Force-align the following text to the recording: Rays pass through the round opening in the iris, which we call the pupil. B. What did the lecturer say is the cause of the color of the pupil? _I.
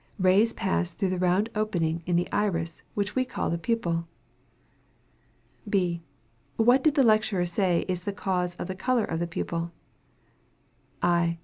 Rays 0.17 0.51
pass 0.51 0.93
through 0.95 1.09
the 1.11 1.19
round 1.19 1.49
opening 1.53 2.01
in 2.07 2.15
the 2.15 2.27
iris, 2.31 2.81
which 2.95 3.13
we 3.15 3.23
call 3.23 3.51
the 3.51 3.59
pupil. 3.59 4.07
B. 5.69 6.01
What 6.55 6.83
did 6.83 6.95
the 6.95 7.03
lecturer 7.03 7.45
say 7.45 7.85
is 7.87 8.01
the 8.01 8.11
cause 8.11 8.55
of 8.55 8.65
the 8.67 8.73
color 8.73 9.05
of 9.05 9.19
the 9.19 9.27
pupil? 9.27 9.71
_I. 11.03 11.37